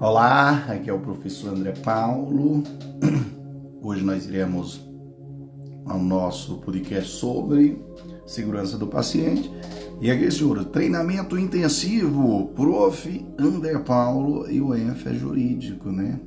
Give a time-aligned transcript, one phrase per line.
[0.00, 2.64] Olá, aqui é o professor André Paulo.
[3.80, 4.84] Hoje nós iremos
[5.86, 7.80] ao nosso podcast sobre
[8.26, 9.50] segurança do paciente.
[10.00, 13.24] E aqui, senhor, treinamento intensivo, prof.
[13.38, 16.18] André Paulo e o EF é jurídico, né?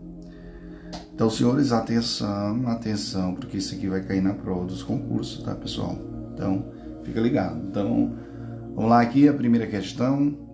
[1.13, 5.97] Então, senhores, atenção, atenção, porque isso aqui vai cair na prova dos concursos, tá, pessoal?
[6.33, 6.71] Então,
[7.03, 7.59] fica ligado.
[7.67, 8.15] Então,
[8.73, 10.46] vamos lá aqui, a primeira questão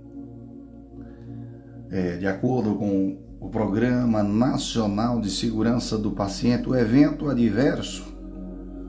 [1.93, 8.17] é, de acordo com o Programa Nacional de Segurança do Paciente, o evento adverso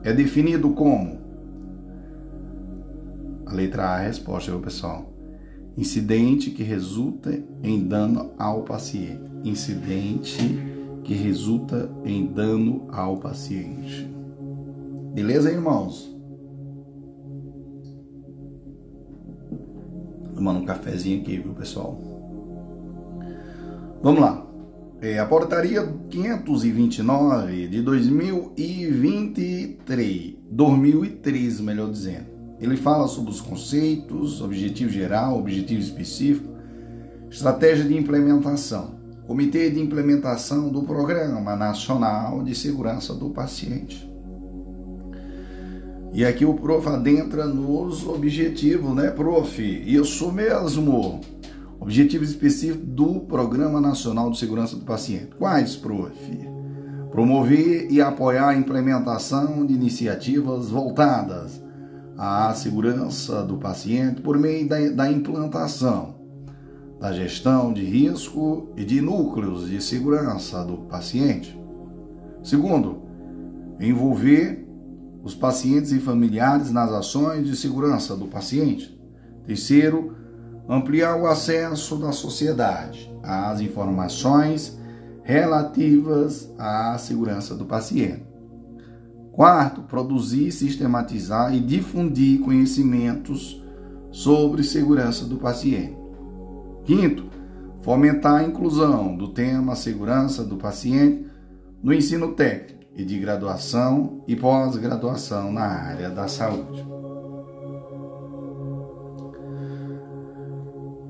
[0.03, 1.19] é definido como
[3.45, 5.13] a letra A, a resposta, viu, pessoal?
[5.77, 9.21] Incidente que resulta em dano ao paciente.
[9.43, 10.39] Incidente
[11.03, 14.09] que resulta em dano ao paciente.
[15.13, 16.11] Beleza, irmãos?
[20.33, 22.04] Tomando um cafezinho aqui, viu, pessoal?
[24.05, 24.45] Vamos lá.
[25.01, 32.27] É, a portaria 529 de 2023, 2013, melhor dizendo.
[32.61, 36.53] Ele fala sobre os conceitos, objetivo geral, objetivo específico,
[37.31, 38.93] estratégia de implementação,
[39.25, 44.07] comitê de implementação do Programa Nacional de Segurança do Paciente.
[46.13, 49.59] E aqui o prof adentra nos objetivos, né, prof?
[49.59, 51.21] Isso mesmo.
[51.79, 55.35] Objetivos específicos do Programa Nacional de Segurança do Paciente.
[55.37, 56.13] Quais, prof?
[57.11, 61.61] Promover e apoiar a implementação de iniciativas voltadas
[62.17, 66.15] à segurança do paciente por meio da, da implantação
[66.99, 71.59] da gestão de risco e de núcleos de segurança do paciente.
[72.41, 73.03] Segundo,
[73.79, 74.65] envolver
[75.23, 78.97] os pacientes e familiares nas ações de segurança do paciente.
[79.45, 80.15] Terceiro,
[80.67, 84.77] ampliar o acesso da sociedade às informações
[85.23, 88.25] relativas à segurança do paciente.
[89.31, 93.61] Quarto, produzir, sistematizar e difundir conhecimentos
[94.11, 95.97] sobre segurança do paciente.
[96.85, 97.25] Quinto,
[97.81, 101.25] fomentar a inclusão do tema segurança do paciente
[101.83, 106.94] no ensino técnico e de graduação e pós-graduação na área da saúde.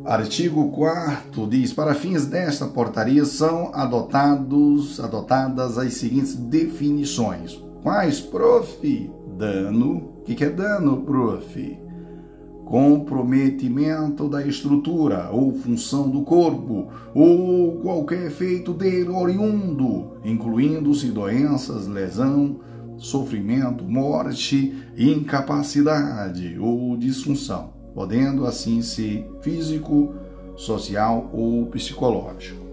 [0.05, 7.59] Artigo 4 diz: para fins desta portaria são adotados, adotadas as seguintes definições.
[7.81, 9.11] Quais, prof?
[9.35, 10.13] Dano.
[10.19, 11.79] O que, que é dano, prof?
[12.65, 22.59] Comprometimento da estrutura ou função do corpo, ou qualquer efeito dele oriundo, incluindo-se doenças, lesão,
[22.97, 30.13] sofrimento, morte, incapacidade ou disfunção podendo assim ser físico,
[30.57, 32.63] social ou psicológico.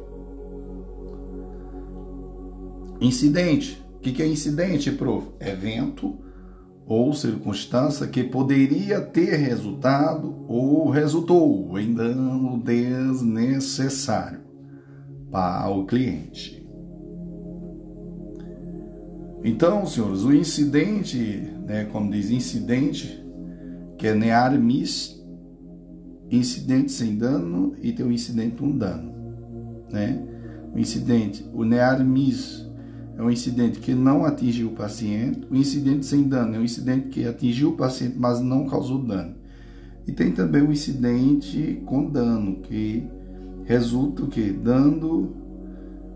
[3.00, 3.80] Incidente.
[3.96, 5.28] O que é incidente, prof?
[5.38, 6.18] Evento
[6.84, 14.40] ou circunstância que poderia ter resultado ou resultou em dano desnecessário
[15.30, 16.66] para o cliente.
[19.44, 21.18] Então, senhores, o incidente,
[21.64, 23.21] né, como diz incidente,
[24.02, 25.24] que é near mis,
[26.28, 29.14] incidente sem dano e tem o incidente com um dano,
[29.92, 30.20] né?
[30.74, 36.24] O incidente, o near é um incidente que não atingiu o paciente, o incidente sem
[36.24, 39.36] dano é um incidente que atingiu o paciente, mas não causou dano.
[40.04, 43.08] E tem também o incidente com dano, que
[43.62, 44.50] resulta o que?
[44.50, 45.36] Dando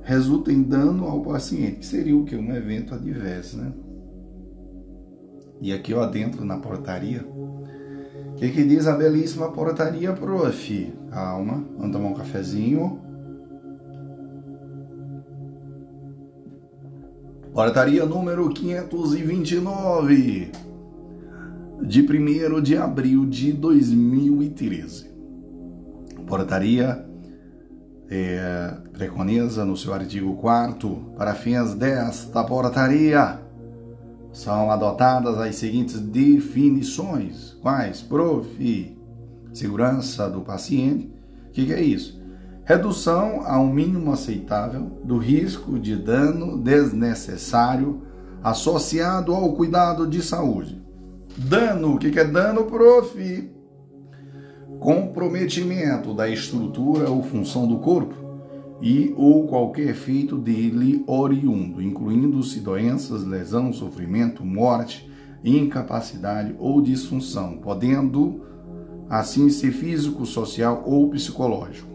[0.02, 2.34] resulta em dano ao paciente, que seria o que?
[2.34, 3.72] Um evento adverso, né?
[5.60, 7.24] E aqui ó dentro na portaria,
[8.36, 10.92] o que, que diz a belíssima portaria, prof?
[11.10, 13.00] Calma, vamos tomar um cafezinho.
[17.50, 20.52] Portaria número 529,
[21.80, 25.10] de 1 de abril de 2013.
[26.26, 27.06] Portaria
[28.10, 33.45] é, preconiza no seu artigo 4 para fins desta portaria
[34.36, 37.56] são adotadas as seguintes definições.
[37.62, 38.02] Quais?
[38.02, 38.98] Prof.
[39.54, 41.10] Segurança do paciente.
[41.48, 42.22] O que, que é isso?
[42.62, 48.02] Redução a um mínimo aceitável do risco de dano desnecessário
[48.42, 50.84] associado ao cuidado de saúde.
[51.38, 53.50] Dano, o que, que é dano, prof?
[54.78, 58.14] Comprometimento da estrutura ou função do corpo
[58.80, 65.10] e ou qualquer efeito dele oriundo, incluindo-se doenças, lesão, sofrimento, morte,
[65.44, 68.42] incapacidade ou disfunção, podendo
[69.08, 71.94] assim ser físico, social ou psicológico.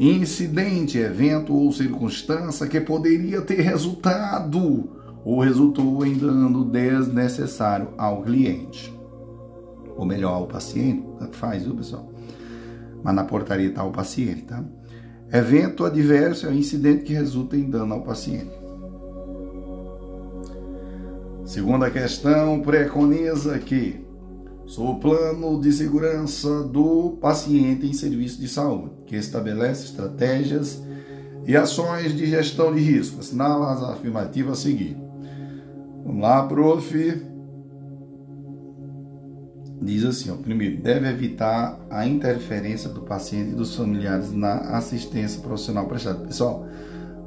[0.00, 4.90] incidente, evento ou circunstância que poderia ter resultado
[5.24, 8.96] ou resultou em dano desnecessário ao cliente.
[9.96, 12.12] Ou melhor, ao paciente, faz, viu pessoal?
[13.02, 14.64] Mas na portaria está o paciente, tá?
[15.32, 18.52] Evento adverso é o incidente que resulta em dano ao paciente.
[21.44, 24.08] Segunda questão preconiza que
[24.68, 30.82] Sou o plano de segurança do paciente em serviço de saúde, que estabelece estratégias
[31.46, 33.18] e ações de gestão de risco.
[33.18, 34.94] Assinala as afirmativas a seguir.
[36.04, 36.94] Vamos lá, prof.
[39.80, 45.40] Diz assim, ó, primeiro, deve evitar a interferência do paciente e dos familiares na assistência
[45.40, 46.24] profissional prestada.
[46.26, 46.66] Pessoal,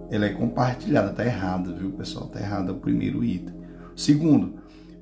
[0.10, 2.28] ela é compartilhada, tá errado, viu, pessoal?
[2.28, 3.56] Tá errado o primeiro item.
[3.96, 4.56] Segundo,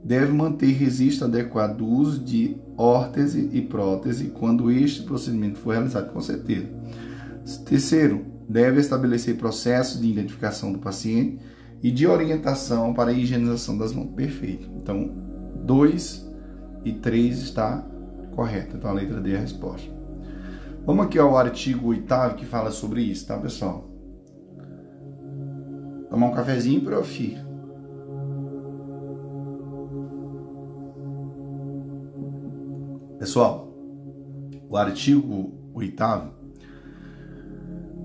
[0.04, 6.14] deve manter registro adequado do uso de órtese e prótese quando este procedimento for realizado,
[6.14, 6.68] com certeza.
[7.66, 11.40] Terceiro, deve estabelecer processos de identificação do paciente
[11.82, 14.12] e de orientação para a higienização das mãos.
[14.16, 14.70] Perfeito.
[14.76, 15.12] Então,
[15.64, 16.29] 2
[16.84, 17.86] e 3 está
[18.36, 18.78] correto.
[18.78, 19.90] Então, a letra D é a resposta.
[20.86, 23.88] Vamos aqui ao artigo 8 que fala sobre isso, tá, pessoal?
[26.10, 27.38] Tomar um cafezinho, prof.
[33.20, 33.72] Pessoal,
[34.70, 36.04] o artigo 8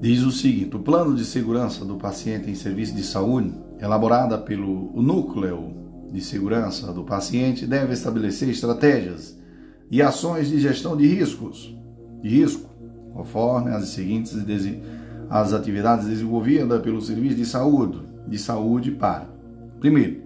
[0.00, 4.92] diz o seguinte: o plano de segurança do paciente em serviço de saúde, elaborada pelo
[5.00, 5.83] núcleo
[6.14, 9.36] de segurança do paciente, deve estabelecer estratégias
[9.90, 11.76] e ações de gestão de riscos,
[12.22, 12.70] de risco,
[13.12, 14.32] conforme as seguintes
[15.28, 19.34] as atividades desenvolvidas pelo serviço de saúde, de saúde para
[19.80, 20.22] primeiro,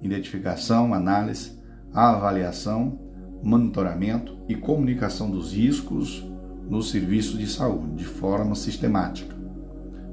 [0.00, 1.58] identificação, análise,
[1.92, 2.98] avaliação,
[3.42, 6.24] monitoramento e comunicação dos riscos
[6.70, 9.34] no serviço de saúde de forma sistemática.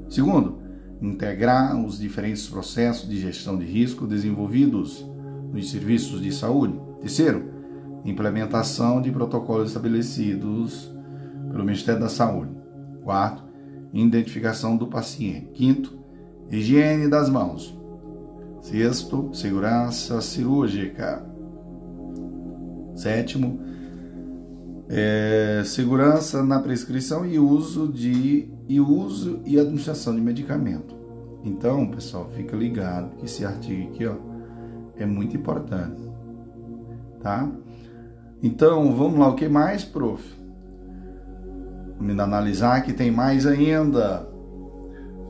[0.08, 0.58] Segundo,
[1.00, 5.06] integrar os diferentes processos de gestão de risco desenvolvidos
[5.52, 6.80] nos serviços de saúde.
[7.00, 7.44] Terceiro,
[8.04, 10.90] implementação de protocolos estabelecidos
[11.50, 12.50] pelo Ministério da Saúde.
[13.02, 13.44] Quarto,
[13.92, 15.50] identificação do paciente.
[15.52, 15.98] Quinto,
[16.50, 17.78] higiene das mãos.
[18.60, 21.24] Sexto, segurança cirúrgica.
[22.94, 23.60] Sétimo,
[24.88, 30.94] é, segurança na prescrição e uso de e uso e administração de medicamento.
[31.44, 34.14] Então, pessoal, fica ligado que esse artigo aqui, ó,
[34.96, 36.00] é muito importante,
[37.20, 37.50] tá?
[38.42, 40.22] Então, vamos lá, o que mais, prof?
[41.98, 44.28] Vamos analisar que tem mais ainda.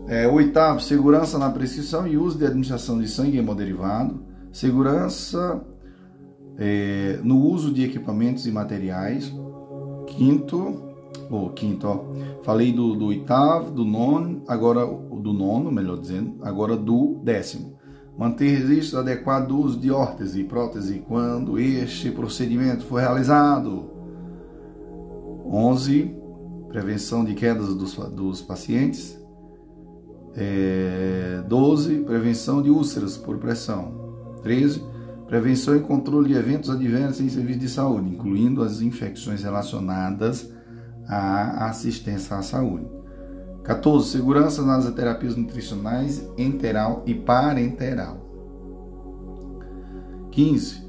[0.08, 4.24] É, oitavo, segurança na prescrição e uso de administração de sangue hemoderivado.
[4.50, 5.62] Segurança
[6.58, 9.32] é, no uso de equipamentos e materiais.
[10.06, 10.82] Quinto,
[11.30, 12.04] ou quinto, ó,
[12.42, 17.71] falei do, do oitavo, do nono, agora do nono, melhor dizendo, agora do décimo.
[18.16, 23.90] Manter registro adequado do uso de órtese e prótese quando este procedimento for realizado.
[25.46, 26.14] 11.
[26.68, 29.18] Prevenção de quedas dos, dos pacientes.
[30.34, 32.00] É, 12.
[32.00, 34.00] Prevenção de úlceras por pressão.
[34.42, 34.92] 13
[35.32, 40.52] Prevenção e controle de eventos adversos em serviço de saúde, incluindo as infecções relacionadas
[41.08, 42.84] à assistência à saúde.
[43.64, 44.10] 14.
[44.10, 48.28] Segurança nas terapias nutricionais enteral e parenteral.
[50.32, 50.82] 15.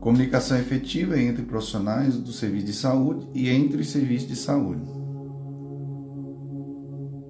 [0.00, 4.82] Comunicação efetiva entre profissionais do serviço de saúde e entre os serviços de saúde.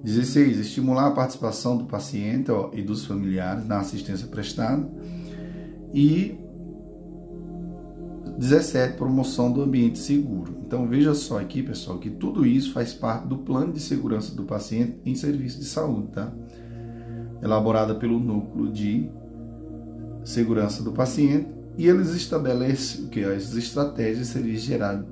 [0.03, 0.59] 16.
[0.59, 4.89] Estimular a participação do paciente e dos familiares na assistência prestada
[5.93, 6.42] e
[8.37, 10.57] 17, promoção do ambiente seguro.
[10.65, 14.43] Então veja só aqui, pessoal, que tudo isso faz parte do plano de segurança do
[14.43, 16.31] paciente em serviço de saúde, tá?
[17.41, 19.09] Elaborada pelo núcleo de
[20.23, 21.47] segurança do paciente
[21.77, 25.05] e eles estabelecem o que as estratégias de serviço gerado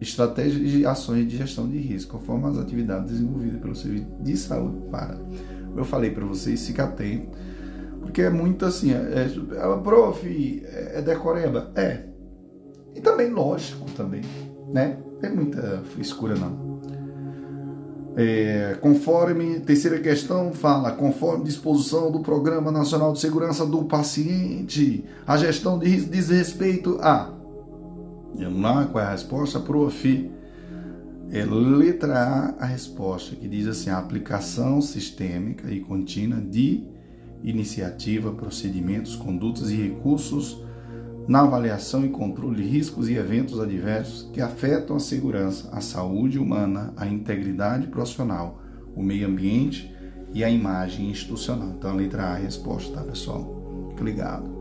[0.00, 4.76] estratégias de ações de gestão de risco, conforme as atividades desenvolvidas pelo serviço de saúde
[4.90, 5.18] para.
[5.74, 7.28] Eu falei para vocês, fica atento
[8.06, 11.70] porque é muito assim, é, é, prof, é, é decoreba?
[11.74, 12.04] É.
[12.94, 14.22] E também lógico também,
[14.72, 14.96] né?
[15.20, 16.80] Tem muita frescura não.
[18.16, 25.36] É, conforme, terceira questão fala, conforme disposição do Programa Nacional de Segurança do Paciente, a
[25.36, 27.30] gestão de diz respeito a.
[28.34, 30.30] Vamos lá, qual é a resposta, prof?
[31.30, 36.95] É letra A, a resposta, que diz assim: a aplicação sistêmica e contínua de
[37.46, 40.60] iniciativa, procedimentos, condutas e recursos
[41.28, 46.38] na avaliação e controle de riscos e eventos adversos que afetam a segurança, a saúde
[46.38, 48.60] humana, a integridade profissional,
[48.94, 49.94] o meio ambiente
[50.32, 51.70] e a imagem institucional.
[51.70, 53.88] Então, a letra A é a resposta, tá, pessoal?
[53.90, 54.54] Fique ligado.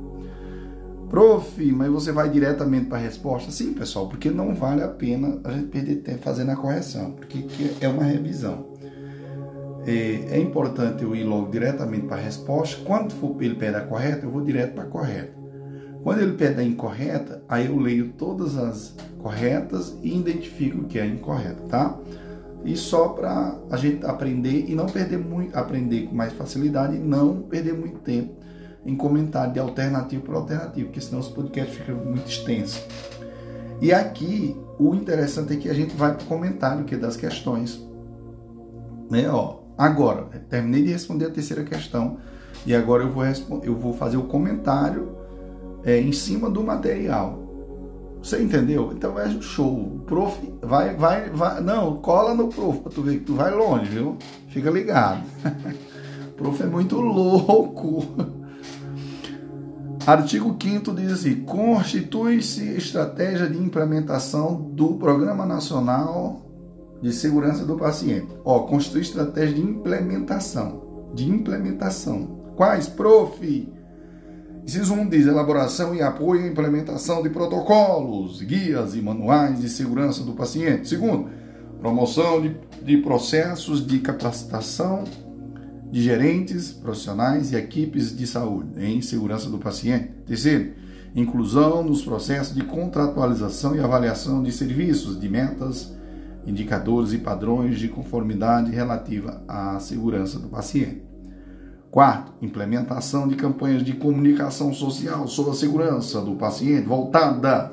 [1.09, 3.51] Prof, mas você vai diretamente para a resposta?
[3.51, 7.45] Sim, pessoal, porque não vale a pena a gente perder tempo fazendo a correção, porque
[7.79, 8.74] é uma revisão.
[9.87, 12.83] É, importante eu ir logo diretamente para a resposta.
[12.83, 15.33] Quando for ele pede a correta, eu vou direto para a correta.
[16.01, 20.99] Quando ele pede a incorreta, aí eu leio todas as corretas e identifico o que
[20.99, 21.99] é incorreta, tá?
[22.63, 26.99] E só para a gente aprender e não perder muito, aprender com mais facilidade e
[26.99, 28.35] não perder muito tempo
[28.85, 32.83] em comentário de alternativo por alternativo, porque senão os podcasts ficam muito extensos.
[33.81, 37.17] E aqui o interessante é que a gente vai para o comentário que é das
[37.17, 37.83] questões.
[39.09, 39.27] Né?
[39.27, 42.17] Ó, agora, terminei de responder a terceira questão
[42.65, 43.23] e agora eu vou,
[43.63, 45.15] eu vou fazer o comentário
[45.83, 47.45] é, em cima do material.
[48.21, 48.91] Você entendeu?
[48.91, 49.71] Então é show.
[49.71, 51.61] O prof vai, vai, vai.
[51.61, 54.17] Não, cola no prof pra tu ver que tu vai longe, viu?
[54.47, 55.23] Fica ligado.
[56.29, 58.03] o prof é muito louco.
[60.07, 66.44] Artigo 5 diz assim: constitui-se estratégia de implementação do Programa Nacional
[67.01, 68.27] de Segurança do Paciente.
[68.43, 71.11] Ó, constitui estratégia de implementação.
[71.13, 72.53] De implementação.
[72.55, 73.73] Quais, prof?
[74.65, 80.23] Inciso 1 diz elaboração e apoio à implementação de protocolos, guias e manuais de segurança
[80.23, 80.89] do paciente.
[80.89, 81.29] Segundo,
[81.79, 85.03] promoção de, de processos de capacitação
[85.91, 90.09] de gerentes, profissionais e equipes de saúde em segurança do paciente.
[90.25, 90.73] Terceiro,
[91.15, 95.94] inclusão nos processos de contratualização e avaliação de serviços, de metas,
[96.45, 101.03] indicadores e padrões de conformidade relativa à segurança do paciente.
[101.89, 107.71] Quarto, implementação de campanhas de comunicação social sobre a segurança do paciente voltada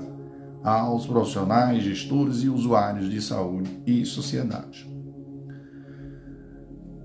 [0.63, 4.89] aos profissionais, gestores e usuários de saúde e sociedade.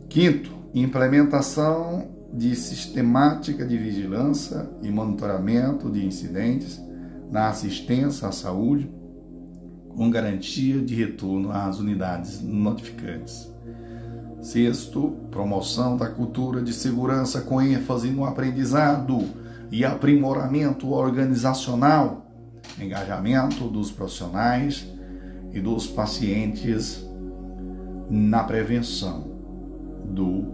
[0.08, 6.80] Quinto, implementação de sistemática de vigilância e monitoramento de incidentes
[7.32, 8.92] na assistência à saúde
[9.98, 13.52] com garantia de retorno às unidades notificantes.
[14.40, 19.20] Sexto, promoção da cultura de segurança com ênfase no aprendizado
[19.72, 22.28] e aprimoramento organizacional,
[22.80, 24.88] engajamento dos profissionais
[25.52, 27.04] e dos pacientes
[28.08, 29.32] na prevenção
[30.06, 30.46] do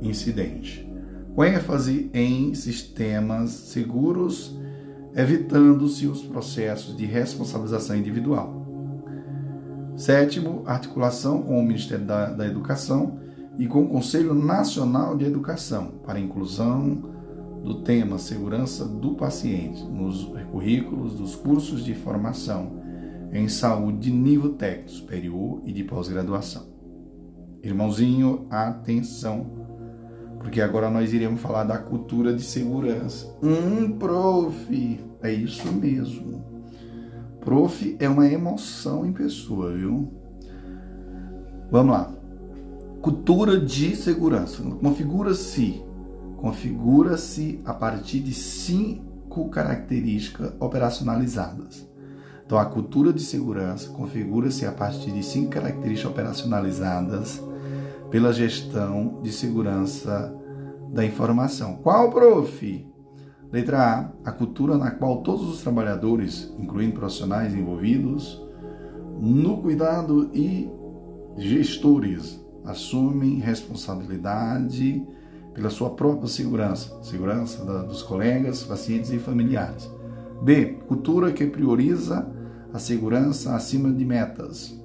[0.00, 0.88] incidente.
[1.34, 4.56] Com ênfase em sistemas seguros,
[5.16, 8.66] evitando-se os processos de responsabilização individual.
[9.96, 13.18] Sétimo, articulação com o Ministério da, da Educação
[13.58, 17.14] e com o Conselho Nacional de Educação para inclusão
[17.64, 22.78] do tema segurança do paciente nos currículos dos cursos de formação
[23.32, 26.66] em saúde de nível técnico superior e de pós-graduação.
[27.62, 29.46] Irmãozinho, atenção,
[30.38, 33.34] porque agora nós iremos falar da cultura de segurança.
[33.42, 36.44] Hum, prof, é isso mesmo.
[37.40, 40.12] Prof é uma emoção em pessoa, viu?
[41.70, 42.12] Vamos lá.
[43.00, 44.62] Cultura de segurança.
[44.62, 45.82] Configura-se.
[46.36, 51.86] Configura-se a partir de cinco características operacionalizadas.
[52.44, 57.42] Então, a cultura de segurança configura-se a partir de cinco características operacionalizadas
[58.10, 60.34] pela gestão de segurança
[60.92, 61.76] da informação.
[61.76, 62.86] Qual, prof?
[63.52, 64.28] Letra A.
[64.28, 68.42] A cultura na qual todos os trabalhadores, incluindo profissionais envolvidos
[69.20, 70.68] no cuidado e
[71.36, 75.06] gestores, assumem responsabilidade
[75.54, 79.90] pela sua própria segurança, segurança dos colegas, pacientes e familiares.
[80.42, 80.78] B.
[80.86, 82.30] Cultura que prioriza
[82.72, 84.78] a segurança acima de metas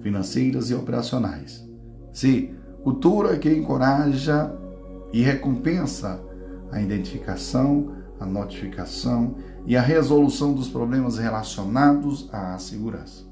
[0.00, 1.66] financeiras e operacionais.
[2.12, 2.54] C.
[2.82, 4.54] Cultura que encoraja
[5.12, 6.20] e recompensa
[6.70, 13.24] a identificação, a notificação e a resolução dos problemas relacionados à segurança.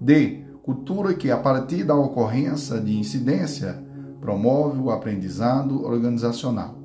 [0.00, 0.44] D.
[0.62, 3.82] Cultura que, a partir da ocorrência de incidência,
[4.20, 6.78] promove o aprendizado organizacional.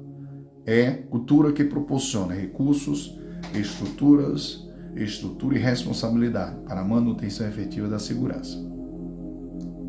[0.65, 0.91] E.
[1.09, 3.17] Cultura que proporciona recursos,
[3.53, 8.57] estruturas, estrutura e responsabilidade para a manutenção efetiva da segurança.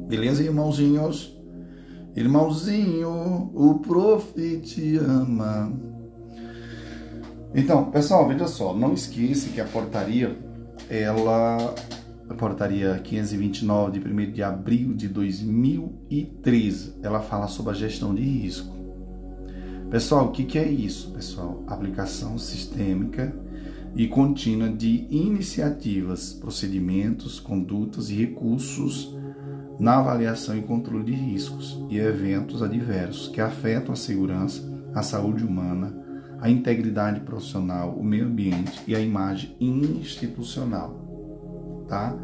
[0.08, 1.35] Beleza, irmãozinhos?
[2.16, 5.70] Irmãozinho, o prof te ama.
[7.54, 10.34] Então, pessoal, veja só, não esqueça que a portaria,
[10.88, 11.74] ela,
[12.26, 18.22] a portaria 529 de 1 de abril de 2013, ela fala sobre a gestão de
[18.22, 18.74] risco.
[19.90, 21.64] Pessoal, o que, que é isso, pessoal?
[21.66, 23.30] Aplicação sistêmica
[23.94, 29.14] e contínua de iniciativas, procedimentos, condutas e recursos
[29.78, 34.62] na avaliação e controle de riscos e eventos adversos que afetam a segurança,
[34.94, 35.94] a saúde humana,
[36.40, 42.16] a integridade profissional, o meio ambiente e a imagem institucional, tá?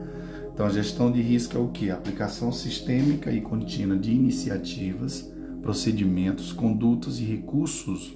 [0.52, 1.90] Então, a gestão de risco é o que?
[1.90, 5.32] Aplicação sistêmica e contínua de iniciativas,
[5.62, 8.14] procedimentos, condutas e recursos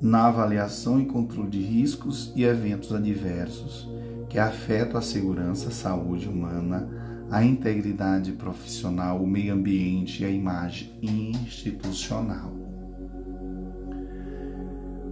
[0.00, 3.88] na avaliação e controle de riscos e eventos adversos
[4.28, 6.88] que afetam a segurança, a saúde humana,
[7.32, 12.52] a integridade profissional, o meio ambiente e a imagem institucional.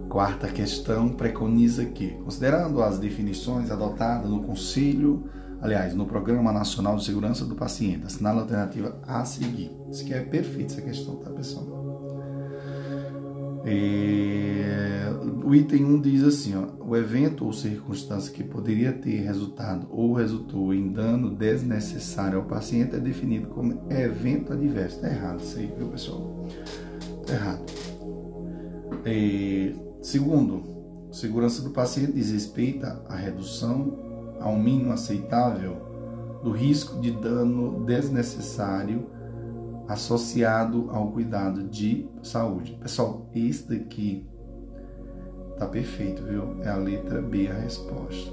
[0.07, 5.27] Quarta questão preconiza que, considerando as definições adotadas no Conselho,
[5.59, 9.71] aliás, no Programa Nacional de Segurança do Paciente, assinala a alternativa a seguir.
[9.89, 11.65] Isso aqui é perfeito essa questão, tá, pessoal?
[13.63, 15.05] É,
[15.43, 20.13] o item 1 diz assim: ó, o evento ou circunstância que poderia ter resultado ou
[20.13, 24.95] resultou em dano desnecessário ao paciente é definido como evento adverso.
[24.95, 26.47] Está errado isso aí, viu, pessoal?
[27.21, 27.65] Está errado.
[29.05, 30.63] É, segundo,
[31.11, 33.97] segurança do paciente diz respeito à redução
[34.39, 35.77] ao mínimo aceitável
[36.43, 39.05] do risco de dano desnecessário
[39.91, 42.77] associado ao cuidado de saúde.
[42.81, 44.25] Pessoal, esse daqui
[45.57, 46.61] tá perfeito, viu?
[46.61, 48.31] É a letra B a resposta.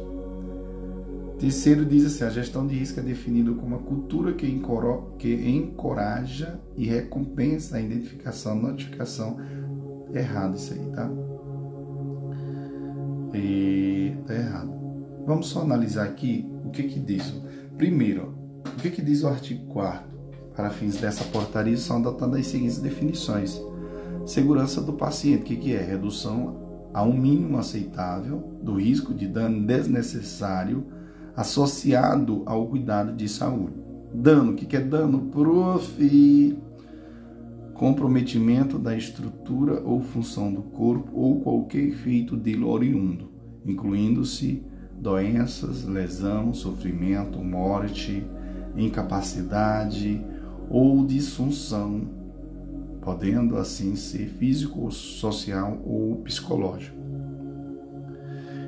[1.38, 6.86] Terceiro diz assim: a gestão de risco é definida como uma cultura que, encoraja e
[6.86, 9.36] recompensa a identificação, notificação.
[10.12, 11.10] Errado isso aí, tá?
[13.34, 14.72] E tá errado.
[15.26, 17.34] Vamos só analisar aqui o que que diz.
[17.76, 18.34] Primeiro,
[18.64, 20.17] o que que diz o artigo 4
[20.58, 23.62] para fins dessa portaria são adotadas as seguintes definições.
[24.26, 25.80] Segurança do paciente, que, que é?
[25.80, 30.84] Redução a um mínimo aceitável do risco de dano desnecessário
[31.36, 33.76] associado ao cuidado de saúde.
[34.12, 35.28] Dano, o que, que é dano?
[35.30, 36.58] Prof.
[37.72, 43.30] Comprometimento da estrutura ou função do corpo ou qualquer efeito dele oriundo,
[43.64, 44.64] incluindo-se
[45.00, 48.26] doenças, lesão, sofrimento, morte,
[48.76, 50.20] incapacidade,
[50.70, 52.02] ou disfunção,
[53.00, 56.96] podendo assim ser físico, social ou psicológico.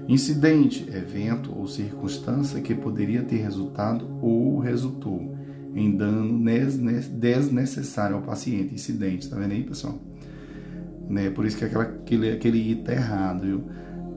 [0.08, 5.36] Incidente, evento ou circunstância que poderia ter resultado ou resultou
[5.74, 6.42] em dano
[7.12, 8.74] desnecessário ao paciente.
[8.74, 9.98] Incidente, tá vendo aí, pessoal?
[11.08, 11.30] Né?
[11.30, 13.64] Por isso que aquela, aquele, aquele tá errado, viu?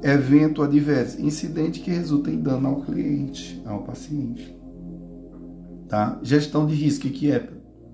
[0.02, 4.58] Evento adverso, incidente que resulta em dano ao cliente, ao paciente.
[5.88, 6.20] Tá?
[6.24, 7.50] Gestão de risco, que é?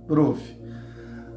[0.10, 0.42] Prof.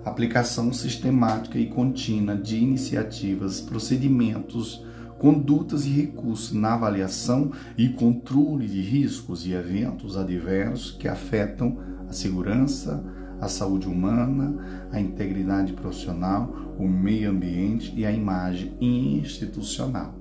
[0.02, 4.82] Aplicação sistemática e contínua de iniciativas, procedimentos,
[5.18, 11.76] condutas e recursos na avaliação e controle de riscos e eventos adversos que afetam
[12.08, 13.04] a segurança,
[13.38, 20.14] a saúde humana, a integridade profissional, o meio ambiente e a imagem institucional.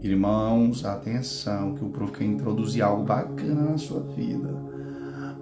[0.00, 4.69] Irmãos, atenção que o prof quer introduzir algo bacana na sua vida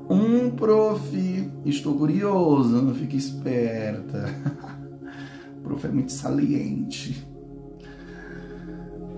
[0.08, 4.34] um prof, estou curioso, fique esperta.
[5.58, 7.26] O prof é muito saliente.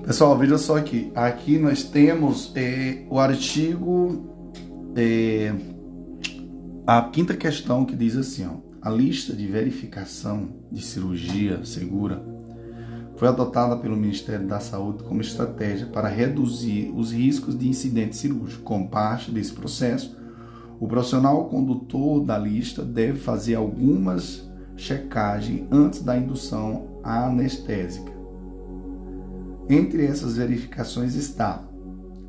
[0.05, 1.13] Pessoal, veja só aqui.
[1.15, 4.29] Aqui nós temos é, o artigo,
[4.97, 5.55] é,
[6.87, 12.25] a quinta questão que diz assim: ó, a lista de verificação de cirurgia segura
[13.17, 18.63] foi adotada pelo Ministério da Saúde como estratégia para reduzir os riscos de incidente cirúrgico.
[18.63, 20.17] Como parte desse processo,
[20.81, 28.11] o profissional condutor da lista deve fazer algumas checagens antes da indução anestésica.
[29.69, 31.63] Entre essas verificações está,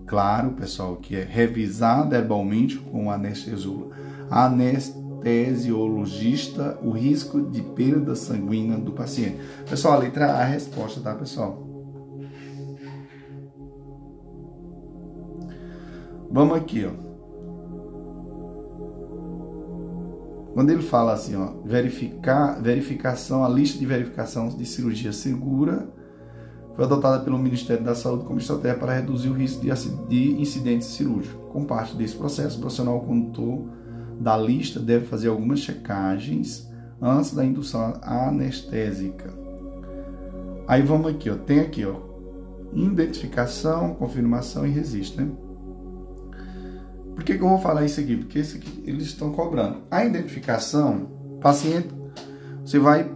[0.06, 3.12] claro, pessoal, que é revisar verbalmente com o
[4.30, 9.38] anestesiologista o risco de perda sanguínea do paciente.
[9.68, 11.66] Pessoal, a letra A é a resposta, tá, pessoal?
[16.30, 17.11] Vamos aqui, ó.
[20.54, 25.88] Quando ele fala assim, ó, verificar, verificação, a lista de verificação de cirurgia segura
[26.76, 29.66] foi adotada pelo Ministério da Saúde como estratégia para reduzir o risco
[30.08, 31.40] de incidentes cirúrgicos.
[31.52, 33.66] Com parte desse processo, o profissional condutor
[34.20, 36.70] da lista deve fazer algumas checagens
[37.02, 39.34] antes da indução anestésica.
[40.68, 41.96] Aí vamos aqui, ó, tem aqui, ó,
[42.74, 45.32] identificação, confirmação e registro, né?
[47.16, 48.16] Por que, que eu vou falar isso aqui?
[48.16, 49.84] Porque isso aqui eles estão cobrando.
[49.92, 51.08] A identificação,
[51.42, 51.90] paciente,
[52.66, 53.10] você vai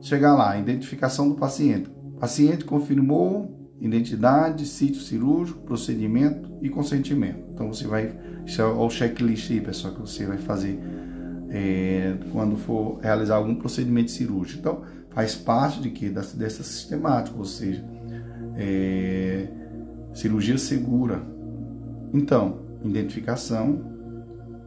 [0.00, 1.90] chegar lá, identificação do paciente.
[2.18, 7.44] Paciente confirmou identidade, sítio cirúrgico, procedimento e consentimento.
[7.52, 8.14] Então você vai,
[8.46, 10.78] isso é o checklist aí, pessoal, que você vai fazer
[11.50, 14.60] é, quando for realizar algum procedimento cirúrgico.
[14.60, 17.84] Então faz parte de que dessa, sistemática, ou seja,
[18.56, 19.48] é,
[20.12, 21.22] cirurgia segura.
[22.12, 23.80] Então, identificação,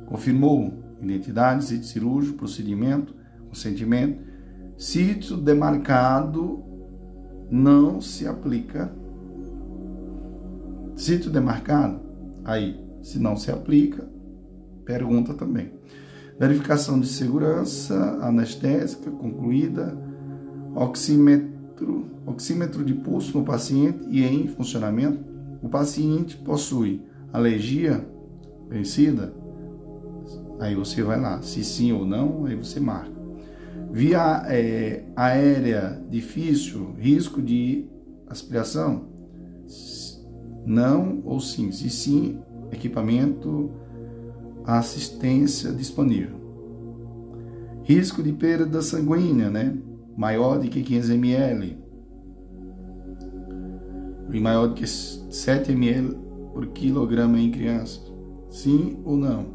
[0.08, 3.16] confirmou identidade, sítio cirúrgico, procedimento,
[3.48, 4.22] consentimento,
[4.78, 6.64] sítio demarcado
[7.50, 8.92] não se aplica.
[10.96, 12.00] Sítio demarcado,
[12.44, 14.08] aí, se não se aplica,
[14.84, 15.72] pergunta também.
[16.40, 19.98] Verificação de segurança anestésica concluída,
[20.76, 25.24] oxímetro, oxímetro de pulso no paciente e em funcionamento.
[25.62, 27.07] O paciente possui
[27.38, 28.06] alergia
[28.70, 29.34] vencida?
[30.60, 33.16] Aí você vai lá, se sim ou não, aí você marca.
[33.92, 37.88] Via é, aérea difícil, risco de
[38.28, 39.06] aspiração?
[40.66, 41.72] Não ou sim?
[41.72, 42.40] Se sim,
[42.72, 43.72] equipamento,
[44.66, 46.36] assistência disponível.
[47.84, 49.78] Risco de perda sanguínea, né?
[50.18, 51.78] Maior de que 15 ml.
[54.30, 56.27] E maior do que 7 ml
[56.58, 58.12] por quilograma em crianças.
[58.50, 59.46] Sim ou não?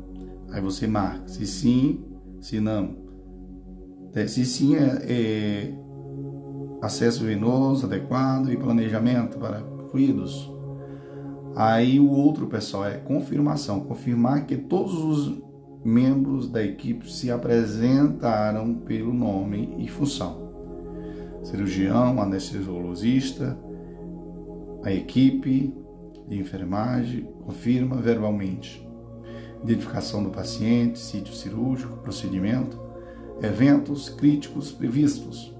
[0.53, 2.01] Aí você marca se sim,
[2.41, 2.97] se não.
[4.15, 5.75] É, se sim é, é
[6.81, 10.49] acesso venoso adequado e planejamento para fluidos.
[11.57, 13.81] Aí o outro, pessoal, é confirmação.
[13.81, 15.43] Confirmar que todos os
[15.85, 20.53] membros da equipe se apresentaram pelo nome e função.
[21.43, 23.59] Cirurgião, anestesiologista,
[24.85, 25.82] a equipe
[26.33, 28.89] de enfermagem confirma verbalmente.
[29.63, 32.81] Identificação do paciente, sítio cirúrgico, procedimento,
[33.43, 35.55] eventos críticos previstos,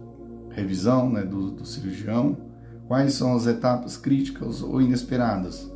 [0.51, 2.37] revisão né, do, do cirurgião,
[2.89, 5.71] quais são as etapas críticas ou inesperadas,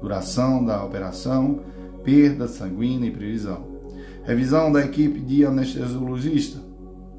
[0.00, 1.60] duração da operação,
[2.04, 3.74] perda sanguínea e previsão.
[4.22, 6.60] Revisão da equipe de anestesiologista.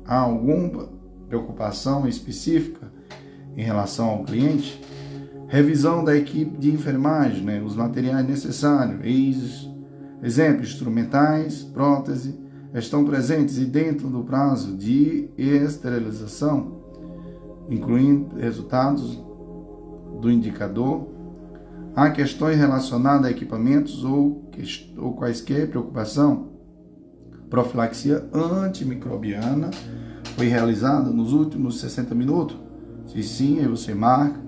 [0.05, 0.89] Há alguma
[1.27, 2.91] preocupação específica
[3.55, 4.79] em relação ao cliente?
[5.47, 9.69] Revisão da equipe de enfermagem, né, os materiais necessários,
[10.21, 12.37] exemplos instrumentais, prótese,
[12.73, 16.81] estão presentes e dentro do prazo de esterilização,
[17.69, 19.17] incluindo resultados
[20.19, 21.07] do indicador.
[21.95, 24.51] Há questões relacionadas a equipamentos ou,
[24.97, 26.49] ou quaisquer preocupação.
[27.49, 29.71] Profilaxia antimicrobiana
[30.35, 32.57] foi realizada nos últimos 60 minutos?
[33.07, 34.46] Se sim, aí você marca.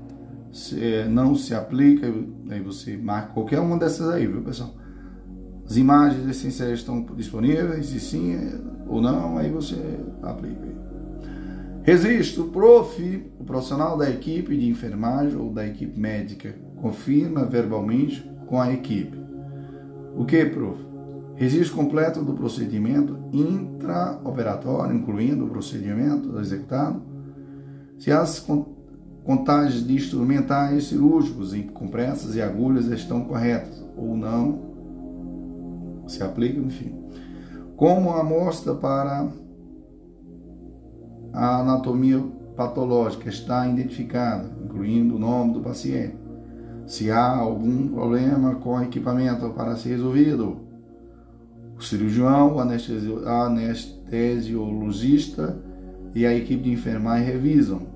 [0.51, 2.07] Se não se aplica,
[2.49, 4.73] aí você marca qualquer uma dessas aí, viu pessoal?
[5.65, 8.35] As imagens essenciais estão disponíveis, e sim
[8.87, 9.75] ou não, aí você
[10.23, 10.67] aplica.
[11.83, 18.59] Registro, prof, o profissional da equipe de enfermagem ou da equipe médica confirma verbalmente com
[18.59, 19.17] a equipe.
[20.15, 20.83] O que, prof?
[21.35, 27.01] Registro completo do procedimento intraoperatório, incluindo o procedimento executado.
[27.97, 28.39] Se as
[29.23, 34.69] contagens de instrumentais cirúrgicos em compressas e agulhas estão corretas ou não,
[36.07, 36.95] se aplica, enfim.
[37.75, 39.29] Como a amostra para
[41.31, 42.19] a anatomia
[42.55, 46.17] patológica está identificada, incluindo o nome do paciente.
[46.85, 50.57] Se há algum problema com o equipamento para ser resolvido,
[51.77, 55.55] o cirurgião, o anestesiologista
[56.13, 57.88] e a equipe de enfermagem revisam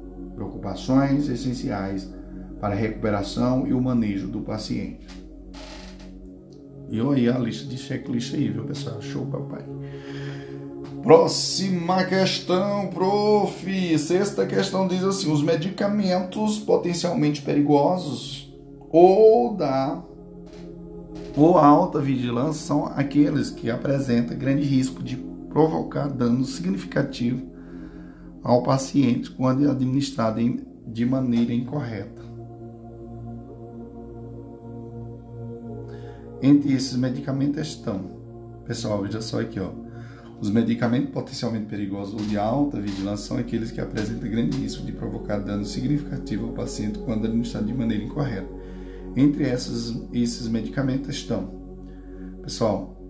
[0.43, 2.12] preocupações essenciais
[2.60, 5.08] para a recuperação e o manejo do paciente.
[6.89, 9.01] E olha a lista de checklist aí, viu, pessoal?
[9.01, 9.65] Show, papai.
[11.01, 13.97] Próxima questão, prof.
[13.97, 18.53] Sexta questão diz assim: os medicamentos potencialmente perigosos
[18.89, 20.01] ou da
[21.36, 25.17] ou alta vigilância são aqueles que apresentam grande risco de
[25.49, 27.52] provocar dano significativo
[28.43, 30.41] ao paciente quando administrado
[30.86, 32.21] de maneira incorreta.
[36.41, 38.12] Entre esses medicamentos estão,
[38.65, 39.71] pessoal, veja só aqui, ó.
[40.41, 44.91] Os medicamentos potencialmente perigosos ou de alta vigilância são aqueles que apresentam grande risco de
[44.91, 48.49] provocar dano significativo ao paciente quando administrado de maneira incorreta.
[49.15, 51.49] Entre essas, esses medicamentos estão,
[52.41, 53.01] pessoal,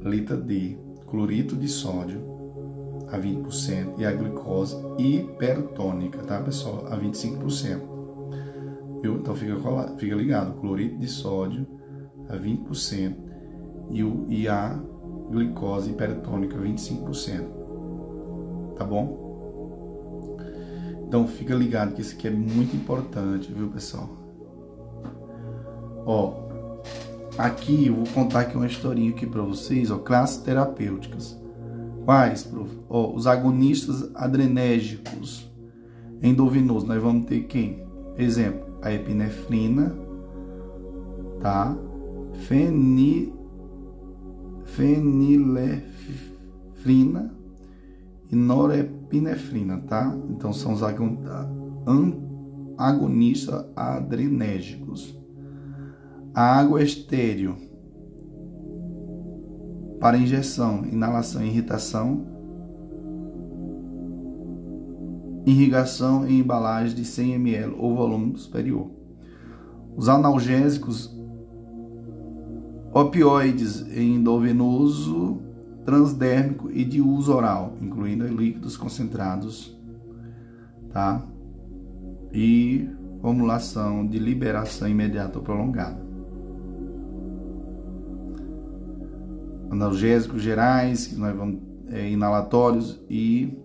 [0.00, 2.37] lita de clorito de sódio
[3.10, 7.80] a 20% e a glicose hipertônica, tá, pessoal, a 25%.
[9.02, 9.16] Viu?
[9.16, 9.56] Então fica,
[9.96, 11.66] fica ligado, clorito de sódio
[12.28, 13.16] a 20%
[13.90, 14.78] e, o, e a
[15.30, 17.58] glicose hipertônica 25%.
[18.76, 19.28] Tá bom?
[21.06, 24.10] Então fica ligado que isso aqui é muito importante, viu, pessoal?
[26.04, 26.48] Ó,
[27.38, 31.38] aqui eu vou contar aqui uma historinha aqui para vocês, ó, classes terapêuticas.
[32.08, 32.74] Quais, prof?
[32.88, 35.46] Ó, os agonistas adrenérgicos
[36.22, 37.86] endovenosos, nós vamos ter quem?
[38.16, 39.94] Exemplo, a epinefrina,
[41.38, 41.76] tá?
[42.46, 43.30] Feni,
[44.64, 45.84] fenilefrina
[48.32, 50.16] e norepinefrina, tá?
[50.30, 50.80] Então são os
[52.78, 55.14] agonistas adrenérgicos.
[56.32, 57.67] A água estéreo
[60.00, 62.26] para injeção, inalação e irritação.
[65.44, 68.90] Irrigação em embalagem de 100 ml ou volume superior.
[69.96, 71.16] Os analgésicos
[72.92, 75.40] opioides endovenoso,
[75.84, 79.76] transdérmico e de uso oral, incluindo líquidos concentrados,
[80.92, 81.22] tá?
[82.32, 82.88] E
[83.20, 86.07] formulação de liberação imediata ou prolongada.
[89.70, 93.58] Analgésicos gerais, que nós vamos é, inalatórios e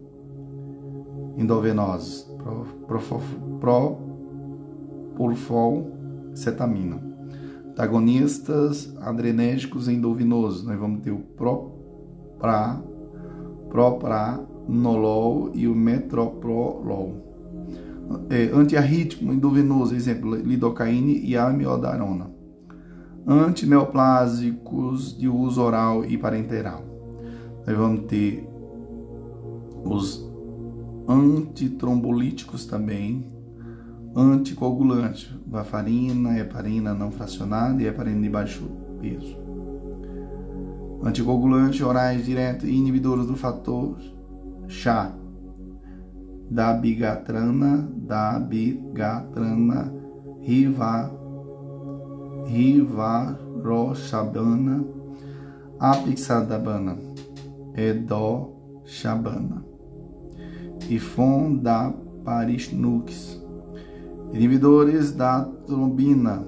[1.38, 2.28] endovenosos,
[5.16, 5.92] propofol,
[6.34, 7.02] cetamina.
[7.70, 12.82] Antagonistas adrenérgicos endovenosos, nós vamos ter o propra,
[13.70, 17.24] propranolol e o metroprolol.
[18.30, 22.30] É, antiarrítmico endovenoso, exemplo, lidocaína e amiodarona.
[23.26, 26.84] Antineoplásicos de uso oral e parenteral.
[27.66, 28.48] Nós vamos ter
[29.86, 30.30] os
[31.08, 33.32] antitrombolíticos também,
[34.16, 39.38] anticoagulante, varfarina, heparina não fracionada e heparina de baixo peso.
[41.04, 43.98] Anticoagulante orais direto e inibidores do fator
[44.68, 45.14] chá,
[46.50, 49.94] dabigatrana, dabigatrana,
[50.42, 51.23] riva,
[52.46, 54.86] rivaroshabana,
[55.80, 56.98] apixadabana,
[57.76, 59.64] edoshabana
[60.90, 63.44] e fondaparisnux
[64.34, 66.44] Inibidores da trombina.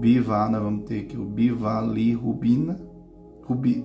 [0.00, 2.76] Biva, nós vamos ter aqui o bivalirubina,
[3.46, 3.84] rubi,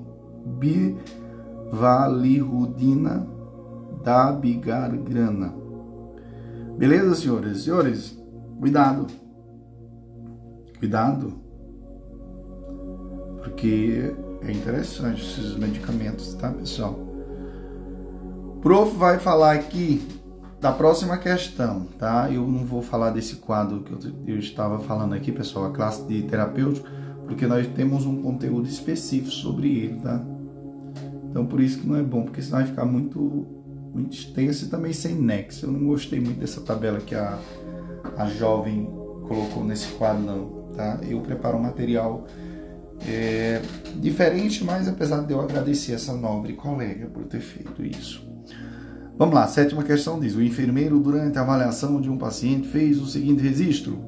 [1.72, 3.28] bivalirudina
[4.04, 5.54] da bigargrana.
[6.76, 7.62] Beleza, senhores?
[7.62, 8.19] Senhores,
[8.60, 9.06] cuidado.
[10.79, 11.33] Cuidado.
[13.43, 16.93] Porque é interessante esses medicamentos, tá, pessoal?
[18.47, 20.01] O prof vai falar aqui
[20.61, 22.29] da próxima questão, tá?
[22.31, 26.23] Eu não vou falar desse quadro que eu, estava falando aqui, pessoal, a classe de
[26.23, 26.87] terapêutico,
[27.25, 30.21] porque nós temos um conteúdo específico sobre ele, tá?
[31.29, 33.19] Então por isso que não é bom, porque senão vai ficar muito,
[33.93, 35.65] muito extenso e também sem nexo.
[35.65, 37.37] Eu não gostei muito dessa tabela que a,
[38.17, 38.85] a jovem
[39.27, 40.97] colocou nesse quadro, não, tá?
[41.05, 42.25] Eu preparo um material
[43.05, 43.61] é,
[43.99, 48.25] diferente, mas apesar de eu agradecer essa nobre colega por ter feito isso.
[49.17, 53.05] Vamos lá, sétima questão diz: o enfermeiro, durante a avaliação de um paciente, fez o
[53.05, 53.99] seguinte registro: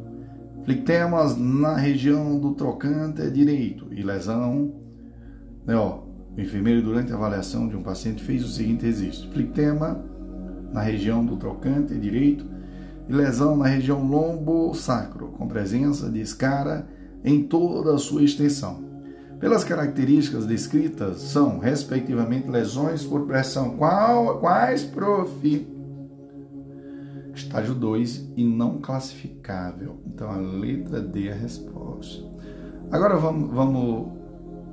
[0.63, 4.73] flictemas na região do trocante direito e lesão.
[5.65, 6.03] Né, ó,
[6.35, 10.01] o enfermeiro, durante a avaliação de um paciente, fez o seguinte registro: flictema
[10.71, 12.45] na região do trocante direito
[13.11, 16.87] e lesão na região lombo-sacro, com presença de escara
[17.25, 18.89] em toda a sua extensão.
[19.37, 23.71] Pelas características descritas, são, respectivamente, lesões por pressão.
[23.71, 25.67] Qual, quais, prof?
[27.33, 29.99] Estágio 2 e não classificável.
[30.05, 32.23] Então, a letra D é a resposta.
[32.91, 34.11] Agora vamos, vamos,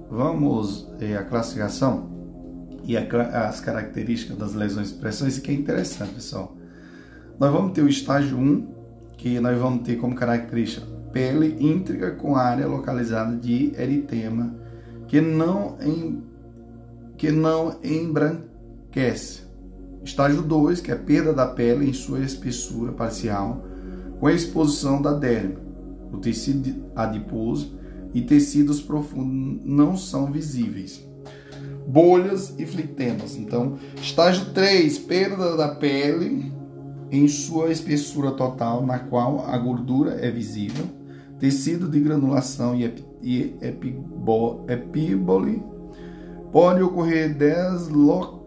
[0.08, 2.08] vamos é, a classificação
[2.84, 3.02] e a,
[3.48, 5.26] as características das lesões de pressão.
[5.26, 6.57] Isso aqui é interessante, pessoal.
[7.38, 8.66] Nós vamos ter o estágio 1, um,
[9.16, 14.54] que nós vamos ter como característica pele íntriga com área localizada de eritema
[15.06, 16.22] que não, em,
[17.16, 19.42] que não embranquece.
[20.04, 23.64] Estágio 2, que é perda da pele em sua espessura parcial,
[24.18, 25.58] com a exposição da derme.
[26.12, 27.78] O tecido adiposo
[28.14, 31.06] e tecidos profundos não são visíveis.
[31.86, 33.36] Bolhas e flictemas.
[33.36, 36.57] Então, estágio 3, perda da pele
[37.10, 40.86] em sua espessura total, na qual a gordura é visível,
[41.38, 42.74] tecido de granulação
[43.22, 43.54] e,
[44.68, 45.62] epíbole,
[46.52, 47.36] pode ocorrer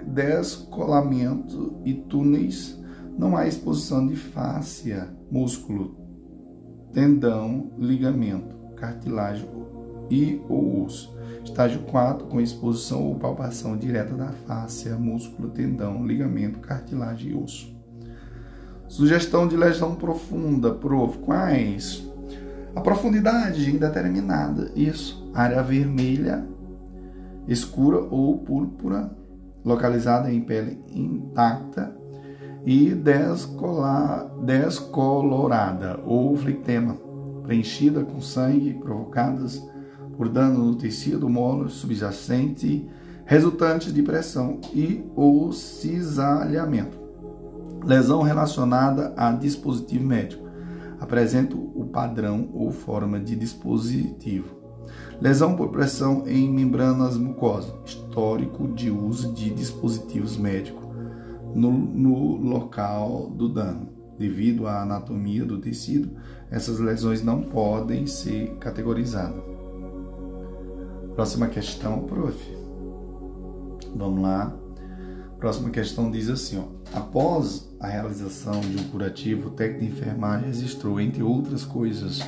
[0.05, 2.79] descolamento e túneis,
[3.17, 5.95] não há exposição de fáscia, músculo,
[6.91, 9.47] tendão, ligamento, cartilagem
[10.09, 11.15] e ou osso.
[11.43, 17.70] Estágio 4, com exposição ou palpação direta da fáscia, músculo, tendão, ligamento, cartilagem e osso.
[18.91, 21.17] Sugestão de lesão profunda, prof.
[21.19, 22.05] Quais?
[22.75, 25.31] A profundidade indeterminada, isso.
[25.33, 26.45] Área vermelha,
[27.47, 29.09] escura ou púrpura,
[29.63, 31.95] localizada em pele intacta
[32.65, 32.93] e
[34.43, 36.97] descolorada ou flectema,
[37.43, 39.65] preenchida com sangue provocadas
[40.17, 42.89] por dano no tecido molo subjacente
[43.23, 47.00] resultante de pressão e ou cisalhamento.
[47.83, 50.47] Lesão relacionada a dispositivo médico.
[50.99, 54.61] Apresenta o padrão ou forma de dispositivo.
[55.19, 57.73] Lesão por pressão em membranas mucosas.
[57.85, 60.85] Histórico de uso de dispositivos médicos
[61.55, 63.89] no, no local do dano.
[64.17, 66.11] Devido à anatomia do tecido,
[66.51, 69.41] essas lesões não podem ser categorizadas.
[71.15, 72.37] Próxima questão, prof.
[73.95, 74.55] Vamos lá.
[75.39, 81.01] Próxima questão diz assim: ó, após a realização de um curativo, técnico de enfermagem registrou,
[81.01, 82.19] entre outras coisas,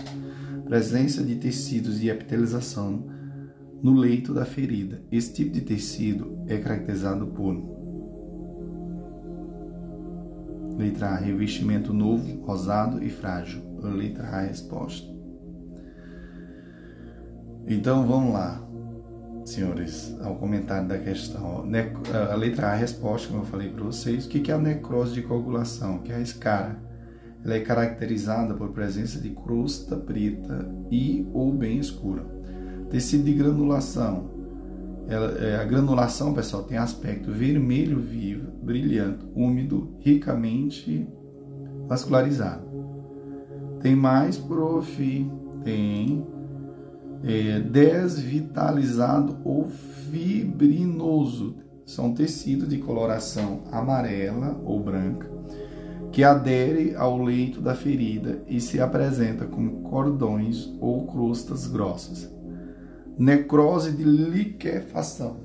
[0.65, 3.05] presença de tecidos de epitelização
[3.81, 5.03] no leito da ferida.
[5.11, 7.53] Esse tipo de tecido é caracterizado por
[10.75, 13.61] letra A, revestimento novo, rosado e frágil.
[13.79, 15.07] Letra A, resposta.
[17.67, 18.65] Então vamos lá
[19.49, 21.63] senhores, ao comentário da questão.
[22.31, 24.25] A letra A, a resposta, como eu falei para vocês.
[24.25, 25.99] O que é a necrose de coagulação?
[25.99, 26.77] Que é a escara.
[27.43, 32.25] Ela é caracterizada por presença de crosta preta e ou bem escura.
[32.89, 34.31] Tecido de granulação.
[35.07, 41.05] Ela, é, a granulação, pessoal, tem aspecto vermelho vivo, brilhante, úmido, ricamente
[41.87, 42.63] vascularizado.
[43.81, 45.31] Tem mais, prof?
[45.63, 46.25] Tem
[47.23, 49.67] é, desvitalizado ou
[50.09, 51.55] fibrinoso.
[51.85, 55.33] São tecidos de coloração amarela ou branca
[56.13, 62.31] que adere ao leito da ferida e se apresenta como cordões ou crostas grossas.
[63.17, 65.37] Necrose de liquefação.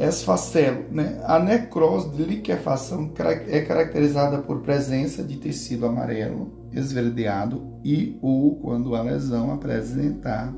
[0.00, 0.84] Esfacelo.
[0.90, 1.20] Né?
[1.22, 3.12] A necrose de liquefação
[3.48, 10.52] é caracterizada por presença de tecido amarelo esverdeado e ou quando a lesão apresentar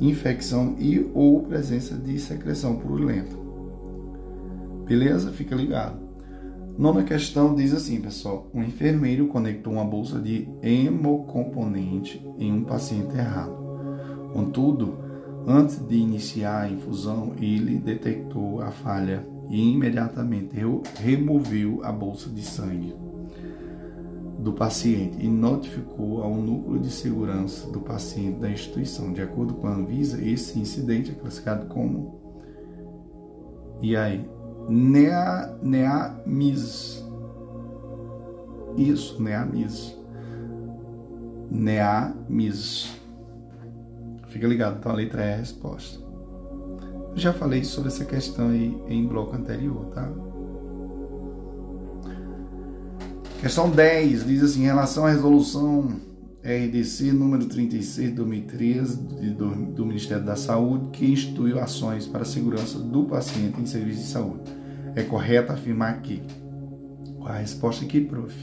[0.00, 3.36] infecção e ou presença de secreção purulenta.
[4.86, 5.30] Beleza?
[5.30, 6.00] Fica ligado.
[6.78, 13.16] Nona questão diz assim, pessoal: um enfermeiro conectou uma bolsa de hemocomponente em um paciente
[13.16, 13.60] errado.
[14.32, 14.98] Contudo,
[15.46, 20.56] antes de iniciar a infusão, ele detectou a falha e imediatamente
[21.02, 22.94] removeu a bolsa de sangue
[24.40, 29.12] do paciente e notificou ao núcleo de segurança do paciente da instituição.
[29.12, 32.18] De acordo com a Anvisa, esse incidente é classificado como
[33.82, 34.28] e aí
[34.68, 37.02] nea, neamis
[38.76, 39.96] isso neamis
[41.50, 42.94] neamis
[44.28, 46.00] fica ligado então a letra é a resposta.
[47.14, 50.08] Já falei sobre essa questão aí em bloco anterior tá
[53.40, 55.96] Questão 10 diz assim: em relação à resolução
[56.44, 58.96] RDC número 36 de 2013
[59.32, 64.00] do, do Ministério da Saúde, que instituiu ações para a segurança do paciente em serviço
[64.00, 64.42] de saúde.
[64.94, 66.22] É correto afirmar que.
[67.16, 68.34] Qual a resposta aqui, prof?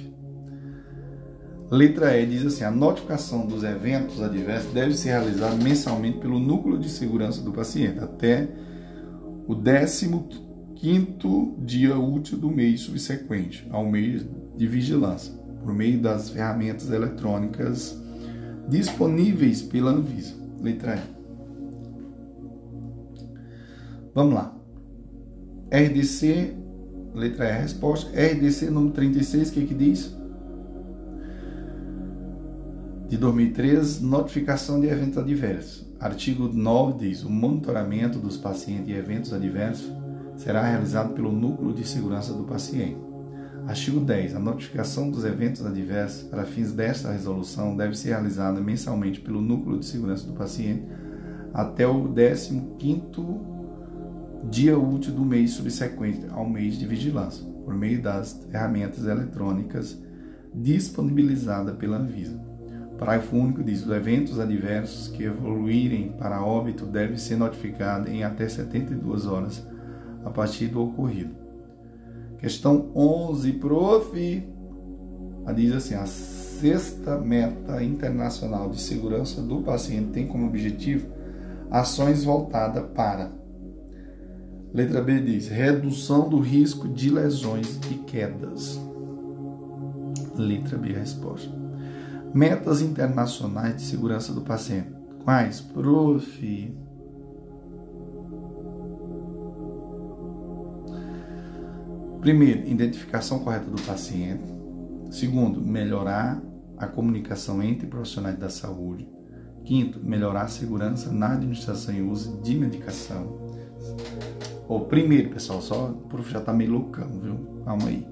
[1.69, 6.79] Letra E diz assim: a notificação dos eventos adversos deve ser realizada mensalmente pelo núcleo
[6.79, 8.49] de segurança do paciente até
[9.47, 9.53] o
[10.79, 17.99] 15 dia útil do mês subsequente ao mês de vigilância, por meio das ferramentas eletrônicas
[18.67, 20.35] disponíveis pela Anvisa.
[20.61, 21.17] Letra E.
[24.13, 24.55] Vamos lá.
[25.71, 26.55] RDC,
[27.13, 28.09] letra E, resposta.
[28.11, 30.15] RDC número 36, o que, que diz?
[33.09, 35.87] De 2013, notificação de eventos adversos.
[35.99, 39.91] Artigo 9 diz: o monitoramento dos pacientes e eventos adversos
[40.38, 43.08] será realizado pelo núcleo de segurança do paciente.
[43.67, 44.36] Artigo 10.
[44.36, 49.79] A notificação dos eventos adversos para fins desta resolução deve ser realizada mensalmente pelo Núcleo
[49.79, 50.85] de Segurança do Paciente
[51.54, 53.58] até o 15º
[54.50, 60.02] dia útil do mês subsequente ao mês de vigilância, por meio das ferramentas eletrônicas
[60.54, 62.40] disponibilizadas pela Anvisa.
[62.98, 68.48] Parágrafo único diz: os eventos adversos que evoluírem para óbito devem ser notificados em até
[68.48, 69.62] 72 horas
[70.28, 71.36] a partir do ocorrido.
[72.40, 74.48] Questão 11, prof.
[75.56, 81.08] diz assim: a sexta meta internacional de segurança do paciente tem como objetivo
[81.69, 83.32] ações voltadas para
[84.73, 88.80] Letra B diz redução do risco de lesões e quedas.
[90.36, 91.50] Letra B resposta.
[92.34, 94.90] Metas internacionais de segurança do paciente.
[95.23, 95.62] Quais?
[95.62, 96.78] Prof.
[102.21, 104.43] Primeiro, identificação correta do paciente.
[105.09, 106.41] Segundo, melhorar
[106.77, 109.07] a comunicação entre profissionais da saúde.
[109.63, 113.37] Quinto, melhorar a segurança na administração e uso de medicação.
[114.67, 117.63] O primeiro, pessoal, só o prof já tá meio loucão, viu?
[117.63, 118.05] Calma aí.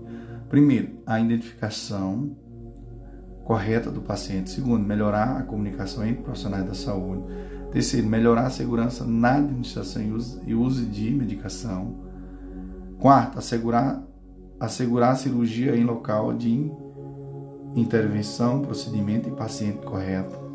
[0.50, 2.36] Primeiro, a identificação
[3.44, 4.50] correta do paciente.
[4.50, 7.24] Segundo, melhorar a comunicação entre profissionais da saúde.
[7.72, 12.05] Terceiro, melhorar a segurança na administração e uso, e uso de medicação.
[13.00, 14.04] Quarto, assegurar,
[14.60, 16.72] assegurar a cirurgia em local de
[17.76, 20.46] intervenção, procedimento e paciente correto.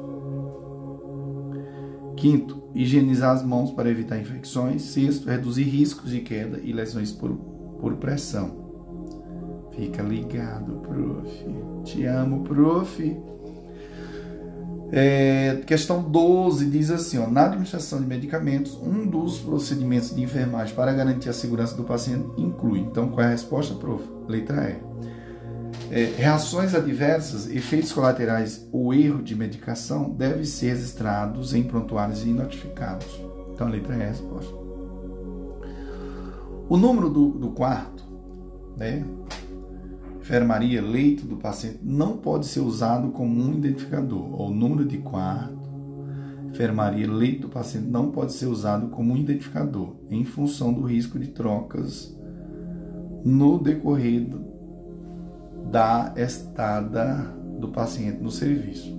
[2.16, 4.82] Quinto, higienizar as mãos para evitar infecções.
[4.82, 7.30] Sexto, reduzir riscos de queda e lesões por,
[7.80, 8.60] por pressão.
[9.72, 11.46] Fica ligado, prof.
[11.84, 13.16] Te amo, prof.
[14.92, 20.74] É, questão 12 diz assim: ó, na administração de medicamentos, um dos procedimentos de enfermagem
[20.74, 22.80] para garantir a segurança do paciente inclui.
[22.80, 24.02] Então, qual é a resposta, prof?
[24.26, 24.90] Letra E.
[25.92, 32.28] É, reações adversas, efeitos colaterais ou erro de medicação devem ser registrados em prontuários e
[32.28, 33.08] notificados.
[33.52, 34.54] Então, a letra E é a resposta.
[36.68, 38.04] O número do, do quarto,
[38.76, 39.04] né?
[40.30, 44.40] Enfermaria, leito do paciente, não pode ser usado como um identificador.
[44.40, 45.58] O número de quarto,
[46.48, 51.18] enfermaria, leito do paciente não pode ser usado como um identificador, em função do risco
[51.18, 52.16] de trocas
[53.24, 54.28] no decorrer
[55.68, 57.16] da estada
[57.58, 58.98] do paciente no serviço.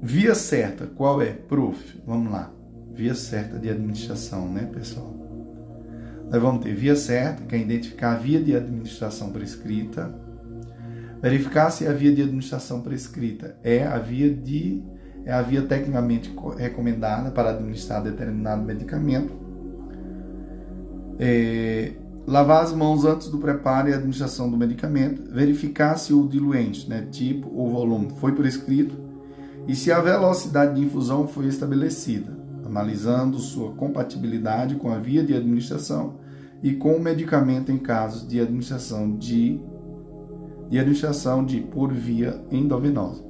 [0.00, 1.32] Via certa, qual é?
[1.32, 2.00] Prof.
[2.06, 2.50] Vamos lá.
[2.94, 5.17] Via certa de administração, né, pessoal?
[6.30, 10.14] Nós vamos ter via certa, que é identificar a via de administração prescrita,
[11.22, 14.82] verificar se a via de administração prescrita é a via de
[15.24, 19.34] é a via tecnicamente recomendada para administrar determinado medicamento.
[21.18, 21.92] É,
[22.26, 27.06] lavar as mãos antes do preparo e administração do medicamento, verificar se o diluente, né,
[27.10, 28.96] tipo ou volume, foi prescrito.
[29.66, 32.37] E se a velocidade de infusão foi estabelecida
[32.68, 36.16] analisando sua compatibilidade com a via de administração
[36.62, 39.60] e com o medicamento em casos de administração de,
[40.68, 43.24] de administração de por via endovenosa.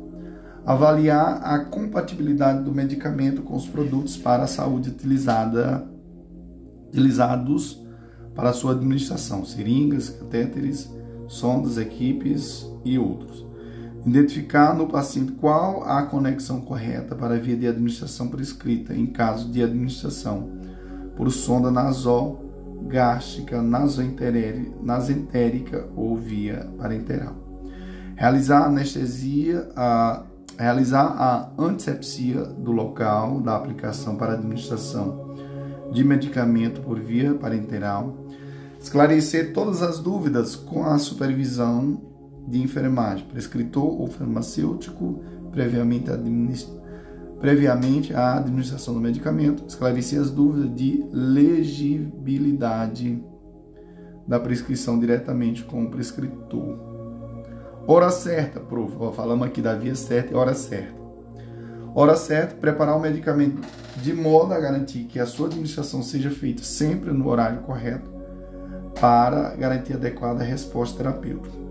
[0.66, 5.88] Avaliar a compatibilidade do medicamento com os produtos para a saúde utilizada,
[6.88, 7.82] utilizados
[8.34, 10.92] para sua administração, seringas, catéteres,
[11.26, 13.47] sondas, equipes e outros
[14.08, 19.62] Identificar no paciente qual a conexão correta para via de administração prescrita em caso de
[19.62, 20.48] administração
[21.14, 22.42] por sonda nasal,
[22.86, 27.36] gástrica, nasentérica ou via parenteral.
[28.16, 30.22] Realizar a anestesia, a,
[30.58, 35.36] realizar a antisepsia do local da aplicação para administração
[35.92, 38.16] de medicamento por via parenteral.
[38.80, 42.07] Esclarecer todas as dúvidas com a supervisão
[42.48, 45.20] de enfermagem, prescritor ou farmacêutico,
[45.50, 46.72] previamente, administ...
[47.40, 53.22] previamente à administração do medicamento, esclarecer as dúvidas de legibilidade
[54.26, 56.88] da prescrição diretamente com o prescritor.
[57.86, 58.94] Hora certa, prof.
[59.14, 60.98] falamos aqui da via certa e hora certa.
[61.94, 63.62] Hora certa, preparar o medicamento
[64.02, 68.10] de modo a garantir que a sua administração seja feita sempre no horário correto
[69.00, 71.67] para garantir adequada resposta terapêutica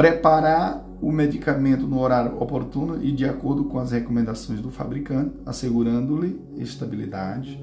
[0.00, 6.40] preparar o medicamento no horário oportuno e de acordo com as recomendações do fabricante, assegurando-lhe
[6.56, 7.62] estabilidade.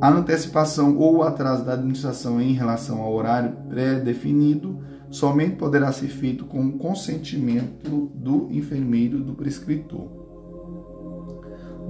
[0.00, 6.44] A antecipação ou atraso da administração em relação ao horário pré-definido somente poderá ser feito
[6.44, 10.08] com o consentimento do enfermeiro do prescritor.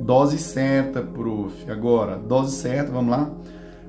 [0.05, 1.71] Dose certa, prof.
[1.71, 3.35] Agora, dose certa, vamos lá.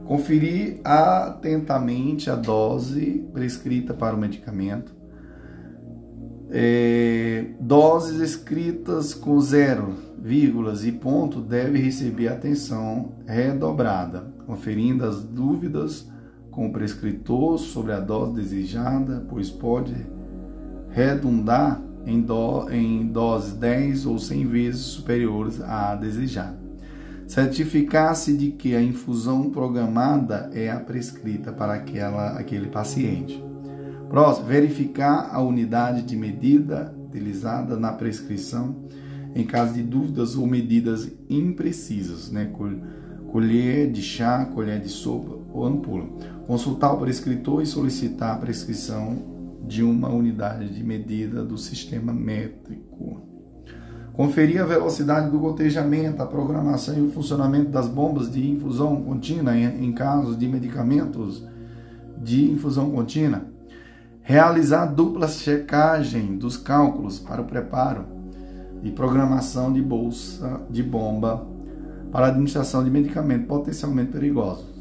[0.05, 4.93] Conferir atentamente a dose prescrita para o medicamento.
[6.51, 16.07] É, doses escritas com zero, vírgulas e ponto devem receber atenção redobrada, conferindo as dúvidas
[16.51, 19.95] com o prescritor sobre a dose desejada, pois pode
[20.91, 26.64] redundar em, do, em doses 10 ou 100 vezes superiores à desejada.
[27.27, 33.43] Certificar-se de que a infusão programada é a prescrita para aquela, aquele paciente.
[34.09, 38.85] Próximo, verificar a unidade de medida utilizada na prescrição
[39.35, 42.49] em caso de dúvidas ou medidas imprecisas, né?
[43.31, 46.05] colher de chá, colher de sopa ou ampula.
[46.47, 49.35] Consultar o prescritor e solicitar a prescrição
[49.67, 53.34] de uma unidade de medida do sistema métrico.
[54.15, 59.57] Conferir a velocidade do gotejamento, a programação e o funcionamento das bombas de infusão contínua
[59.57, 61.43] em, em casos de medicamentos
[62.17, 63.41] de infusão contínua.
[64.21, 68.05] Realizar dupla checagem dos cálculos para o preparo
[68.81, 71.45] e programação de bolsa de bomba
[72.09, 74.73] para administração de medicamentos potencialmente perigosos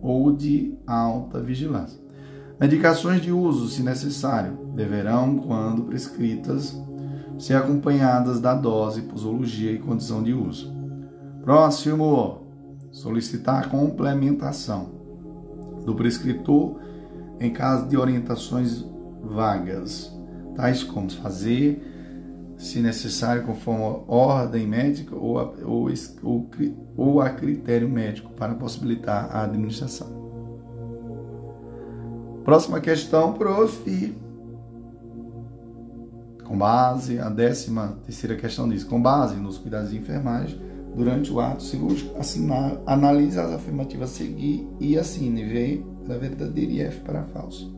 [0.00, 2.00] ou de alta vigilância.
[2.58, 6.74] Medicações de uso, se necessário, deverão, quando prescritas,
[7.38, 10.72] ser acompanhadas da dose, posologia e condição de uso.
[11.42, 12.46] Próximo,
[12.90, 14.90] solicitar complementação
[15.84, 16.80] do prescritor
[17.40, 18.84] em caso de orientações
[19.22, 20.12] vagas,
[20.56, 21.84] tais como fazer
[22.58, 25.88] se necessário, conforme a ordem médica ou a, ou,
[26.22, 26.50] ou,
[26.96, 30.08] ou a critério médico para possibilitar a administração.
[32.44, 34.18] Próxima questão, prof.
[36.48, 40.58] Com base, a décima terceira questão diz, com base nos cuidados de enfermagem,
[40.96, 46.72] durante o ato cirúrgico, assinar, analise as afirmativas a seguir e assine V para verdadeiro
[46.72, 47.76] e F para falso.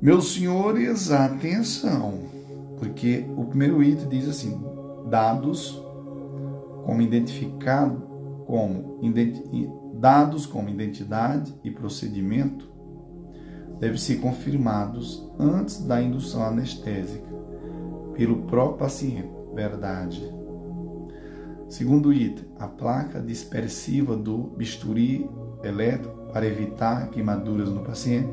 [0.00, 2.14] Meus senhores, atenção!
[2.78, 4.58] Porque o primeiro item diz assim:
[5.10, 5.78] dados
[6.82, 8.06] como identificado
[8.46, 9.00] como
[9.94, 12.75] dados como identidade e procedimento
[13.78, 17.26] devem ser confirmados antes da indução anestésica
[18.14, 19.30] pelo próprio paciente.
[19.54, 20.32] Verdade.
[21.68, 25.28] Segundo item, a placa dispersiva do bisturi
[25.62, 28.30] elétrico para evitar queimaduras no paciente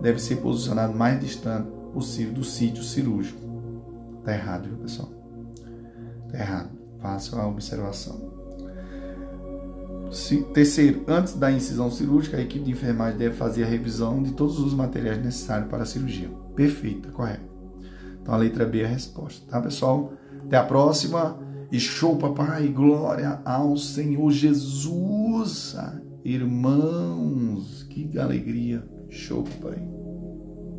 [0.00, 3.40] deve ser posicionada mais distante possível do sítio cirúrgico.
[4.24, 5.08] Tá errado, viu, pessoal?
[6.30, 6.70] Tá errado.
[6.98, 8.39] Faça a observação.
[10.52, 14.58] Terceiro, antes da incisão cirúrgica, a equipe de enfermagem deve fazer a revisão de todos
[14.58, 16.28] os materiais necessários para a cirurgia.
[16.56, 17.48] Perfeito, tá correto.
[18.20, 20.12] Então a letra B é a resposta, tá, pessoal?
[20.44, 21.38] Até a próxima.
[21.70, 22.66] E show, papai.
[22.68, 25.76] Glória ao Senhor Jesus.
[26.24, 28.84] Irmãos, que alegria.
[29.08, 29.99] Show, papai.